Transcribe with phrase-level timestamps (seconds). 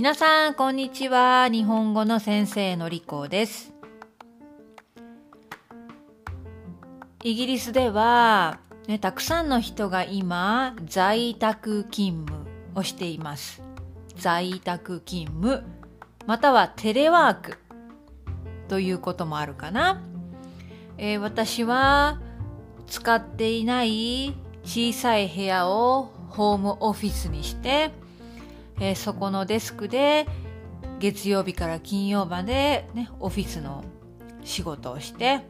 [0.00, 1.48] 皆さん、こんにちは。
[1.48, 3.74] 日本語の先生のりこです。
[7.24, 13.60] イギリスでは、ね、たくさんの人が今、在宅勤務をしています。
[14.14, 15.64] 在宅勤務、
[16.26, 17.58] またはテレワーク
[18.68, 20.00] ということもあるかな。
[20.96, 22.20] えー私は
[22.86, 27.90] 使っていない小さい部屋をホームオフィスにして、
[28.80, 30.26] えーそこのデスクで
[30.98, 33.84] 月曜日から金曜まで、ね、オフィスの
[34.44, 35.42] 仕事をして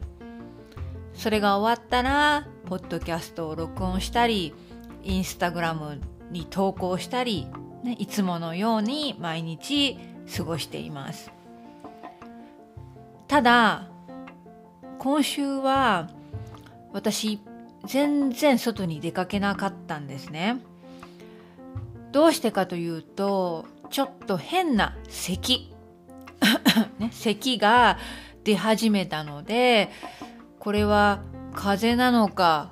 [1.15, 4.55] それが終わったらポッドキャストを録音したり
[5.03, 7.47] インスタグラムに投稿したり、
[7.83, 9.99] ね、いつものように毎日
[10.37, 11.33] 過ごしています。
[13.27, 13.89] ただ
[14.99, 16.11] 今週は
[16.93, 17.41] 私
[17.87, 20.59] 全然外に出かけなかったんですね。
[22.13, 25.75] どうしてかというとちょっと変な咳、
[26.99, 27.99] ね、咳が
[28.45, 29.91] 出始めたので
[30.59, 31.21] これは
[31.55, 32.71] 風邪なのか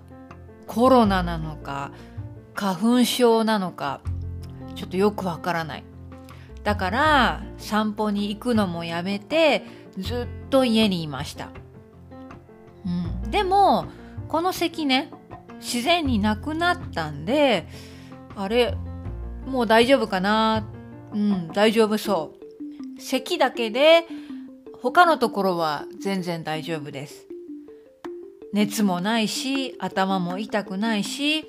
[0.67, 1.93] コロナなのか
[2.55, 4.01] 花粉症なのか
[4.75, 5.85] ちょっとよくわからない。
[6.67, 9.63] だから散歩に行くのもやめて
[9.97, 11.51] ずっと家にいました、
[12.85, 13.87] うん、でも
[14.27, 15.13] この咳ね
[15.61, 17.69] 自然になくなったんで
[18.35, 18.77] あれ
[19.47, 20.67] もう大丈夫かな？
[21.13, 22.35] うん、大丈夫そ
[22.99, 23.01] う。
[23.01, 24.05] 咳だけで、
[24.83, 27.27] 他のところは全然大丈夫です。
[28.53, 31.45] 熱もないし、頭も痛くないし、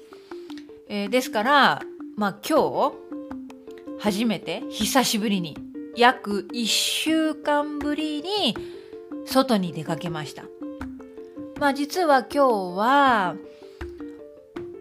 [0.90, 1.81] えーですから、
[2.16, 2.94] まあ今日、
[4.00, 5.58] 初めて、久しぶりに、
[5.95, 8.56] 約1週間ぶりに、
[9.25, 10.44] 外に出かけました。
[11.59, 13.36] まあ実は今日は、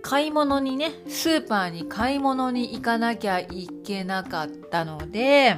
[0.08, 5.56] 買い物にね、スーパーに買い物に行かなきゃいけなかったので、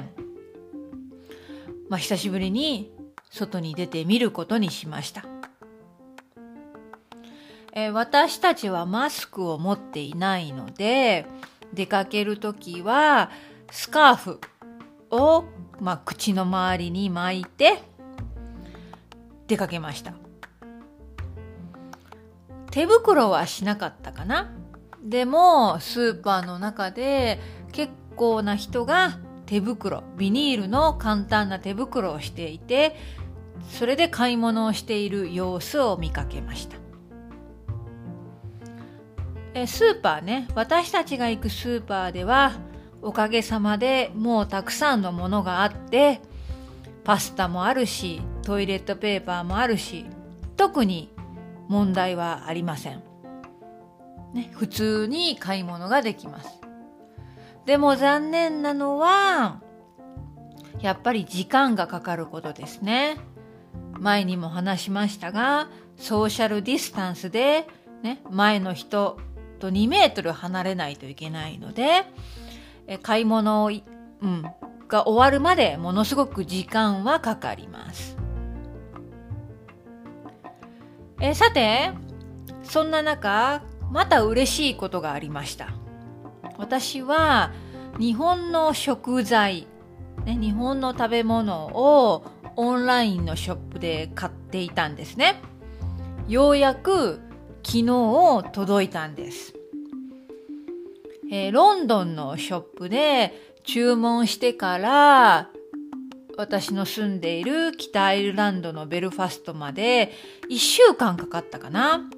[1.87, 2.91] まあ久しぶりに
[3.29, 5.23] 外に出てみることにしました。
[7.73, 11.27] えー私たちはマスクを持っていないので、
[11.71, 13.29] 出かけるときは
[13.69, 14.41] スカーフ
[15.11, 15.43] を、
[15.79, 17.83] まあ、口の周りに巻いて
[19.45, 20.18] 出かけました。
[22.71, 24.51] 手袋はしなかったかな。
[25.03, 27.39] でもスーパーの中で
[27.71, 32.95] 結構な人が手袋ビニールの簡単な手袋をしていて
[33.69, 36.77] それで買い物をしている様子を見かけました。
[39.53, 40.47] えスーパーね。
[40.53, 42.53] 私たちが行くスーパーでは
[43.01, 46.21] おかげさまでもうたくさんのものがあって
[47.03, 50.05] パスタもあるしトイレットペーパーもあるし
[50.57, 51.09] 特に
[51.69, 53.03] 問題はありません。
[54.33, 56.59] ね、普通に買い物ができます。
[57.65, 59.61] でも残念なのは、
[60.81, 63.17] やっぱり時間がかかることですね。
[63.99, 67.67] 前にも話しましたが、ソーシャルディスタンスで、
[68.01, 69.19] ね、前の人
[69.59, 72.05] と2メートル離れないといけないので、
[72.87, 73.71] え買い物を、う
[74.27, 74.43] ん、
[74.87, 78.18] が終わるまでものすごく時間はかかります。
[81.21, 81.91] えーさて、
[82.63, 85.73] そんな中、また嬉しいことがありました。
[86.57, 87.51] 私は
[87.99, 89.67] 日本の食材、
[90.25, 92.23] ね、日本の食べ物を
[92.55, 95.41] オンラインのショップで買っていたんですね。
[96.29, 97.19] ようやく
[97.63, 99.53] 昨日届いたんです。
[101.31, 105.49] えーロンドンのショップで注文してから
[106.39, 110.13] 私の住んでいる北アイルランドのベルファストまで
[110.49, 112.09] 1週間かかったかな。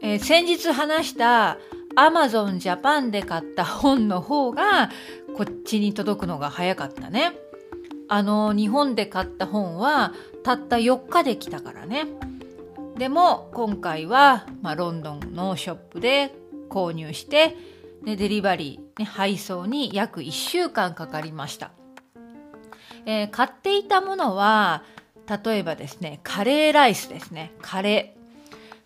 [0.00, 1.58] えー先日話した
[1.96, 4.90] Amazon Japan で買った本の方が
[5.36, 7.32] こっちに届くのが早かったね。
[8.06, 10.12] あの日本で買った本は
[10.44, 12.06] たった4日で来たからね。
[12.98, 16.36] でも今回は、まあ、ロンドンのショップで
[16.70, 17.56] 購入して、
[18.04, 21.72] ね、デリバリー、ね、配送に約1週間かかりました。
[23.08, 24.84] えー買っていたものは
[25.44, 27.52] 例えばですねカレーライスですね。
[27.62, 28.18] カレー。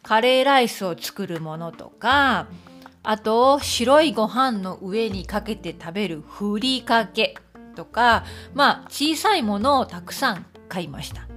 [0.03, 2.47] カレーライスを作るものとか
[3.03, 7.37] あと白いご飯の上にかけて食べるふりかけ
[7.75, 8.25] とか
[8.55, 11.29] まあ小さいものをたくさん買いました、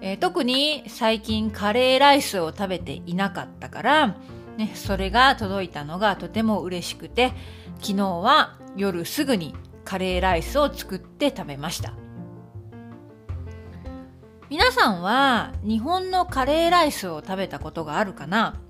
[0.00, 4.16] えー特に最近カレーライスを食べていなかったから、
[4.56, 7.32] ね、それが届いたのがとても嬉しくて
[7.80, 9.54] 昨日は夜すぐに
[9.90, 11.94] カレーライスを作って食べました。
[14.48, 18.60] 皆さんは日本のカレーライスを食べたことがあるかな、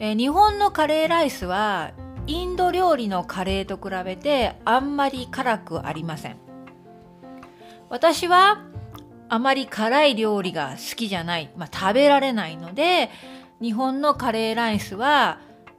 [0.00, 1.92] えー日本のカレーライスは
[2.26, 6.38] インド料理のカレーと比べてあんまり辛くありません。
[7.88, 8.64] 私は
[9.28, 13.10] あまり辛い料理が好きじゃない、まあ、食べられないので
[13.62, 15.38] 日本のカレーライスは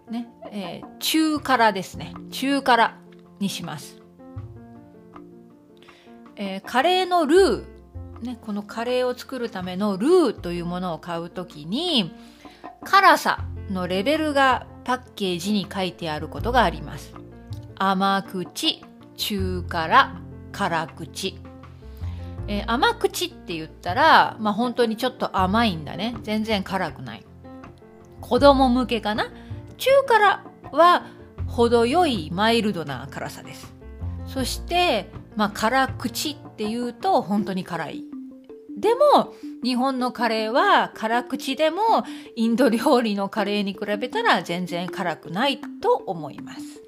[0.10, 2.14] ね、えー、中辛ですね。
[2.32, 3.09] 中辛。
[3.40, 4.02] にします、
[6.36, 7.80] えー、カレーのルー
[8.22, 12.14] ね、このカレーを作るためのルーというものを買うときに
[12.84, 17.14] 辛さのレベルがパッケージに書いてあることがあります。
[17.78, 18.84] 甘口、
[19.16, 20.22] 中辛、
[20.52, 21.38] 辛口。
[22.48, 26.16] えー、甘口って言ったら、まあ本当にちょっと甘いんだね。
[26.24, 27.26] 全然辛くない。
[28.22, 29.32] 子供向けかな
[29.78, 31.06] 中辛は
[31.50, 33.74] 程よいマイルドな辛さです。
[34.28, 38.04] そして、まあ辛口っていうと本当に辛い。
[38.78, 42.06] でも、日本のカレーは辛口でも
[42.36, 46.82] インド料理のカレーに比べたら全然辛くないと思います。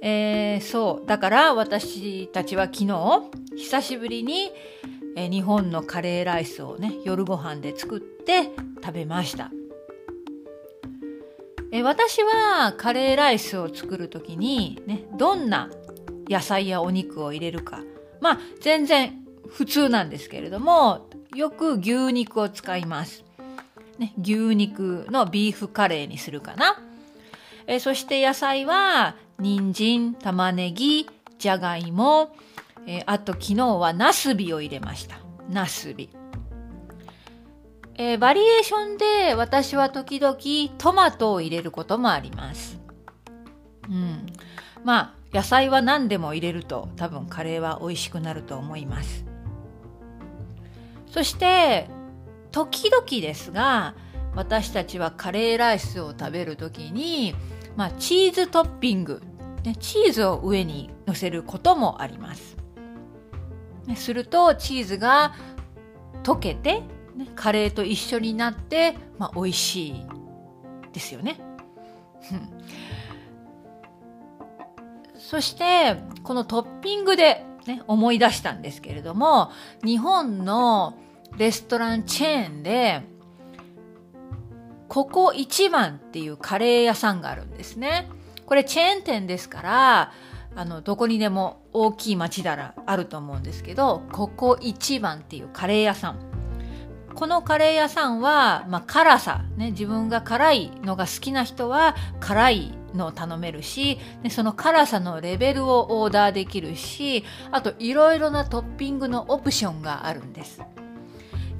[0.00, 1.06] えー、そう。
[1.06, 3.22] だから私たちは昨日、
[3.56, 4.52] 久しぶりに、
[5.16, 8.50] えー、日本のカレーライスをね、夜ご飯で作って
[8.84, 9.50] 食べました。
[11.74, 15.68] え、私はカレーライスを作るときに、ね、どんな
[16.28, 17.80] 野菜やお肉を入れるか。
[18.20, 23.24] まあ、全然普通なんですけれども、よく牛肉を使います。
[23.98, 26.80] ね、牛肉のビーフカレーにするかな。
[27.66, 31.10] えそして野菜は、人参、玉ねぎ、
[31.40, 32.36] じゃがいも、
[32.86, 35.16] えあと昨日はナスビを入れました。
[35.50, 36.08] ナスビ。
[37.96, 40.36] えー、バリエーションで私は時々
[40.78, 42.80] トマトを入れることもあります。
[43.88, 44.26] うん。
[44.84, 49.24] まあ、野菜は何でも入れると多分カレーは美味しくなると思います。
[51.06, 51.88] そして
[52.50, 53.94] 時々ですが
[54.34, 57.34] 私たちはカレーライスを食べる時に、
[57.76, 59.22] まあ、チーズトッピング、
[59.64, 62.56] ね、チーズを上に乗せることもあります。
[63.96, 65.34] するとチーズが
[66.22, 66.82] 溶けて、
[67.16, 70.06] ね、カレーと一緒になって、まあ、美味しい
[70.92, 71.40] ですよね。
[75.16, 79.50] そしてこのトッピングで、ね、思い出したんですけれども
[79.82, 80.94] 日本の
[81.36, 83.02] レストランチェーンで、
[84.88, 88.08] ここ一番っていうカレー屋さんがあるんですね。
[88.46, 90.12] これチェーン店ですから、
[90.54, 96.33] あの、どこにでも大きい町ならあると思うんですけど、ここ一番っていうカレー屋さん。
[97.24, 110.60] このカレー屋さんは、まあ、辛さ、ね、自分が辛いのが好きな人は辛いのを頼めるし、でその辛さのレベルをオーダーできるし、あといろいろなトッピングのオプションがあるんです。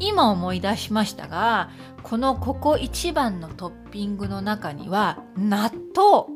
[0.00, 1.70] 今思い出しましたが
[2.02, 6.26] このここ一番のトッピングの中には納豆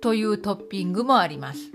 [0.00, 1.72] というトッピングもあります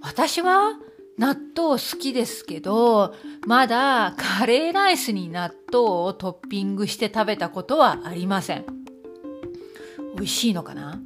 [0.00, 0.78] 私は
[1.18, 3.14] 納豆好きですけど
[3.46, 8.64] まだカレーライスに納豆をトッピングして食べたことはありません。
[10.16, 11.00] 美味しいのかな？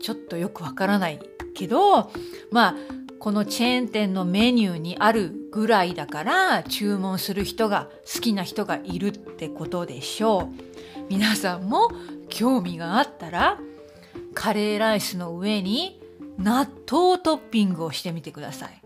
[0.00, 1.20] ちょっとよくわからない
[1.54, 2.10] けど
[2.50, 2.74] まあ
[3.18, 11.06] このチェーン店のメニューにあるぐらいだから注文する人が好きな人がいるってことでしょう。
[11.08, 11.90] 皆さんも
[12.28, 13.58] 興味があったら
[14.34, 16.00] カレーライスの上に
[16.38, 18.82] 納豆トッピングをしてみてください。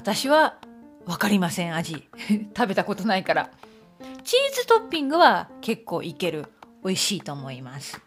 [0.00, 0.56] 私は
[1.04, 2.08] わかりません味
[2.56, 3.50] 食べたことないから。
[4.24, 6.46] チーズトッピングは結構いける。
[6.82, 8.00] 美味しいと思います。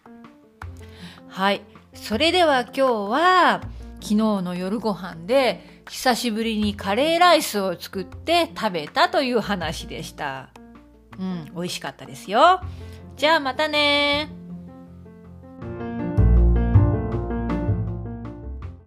[1.29, 1.61] はい。
[1.93, 2.81] それでは今日
[3.11, 3.61] は
[4.01, 10.49] 昨日の夜ご飯で久しぶりにカレーライスを作って食べたという話でした。
[11.19, 12.59] うん、美味しかったですよ。
[13.17, 14.29] じゃあまたね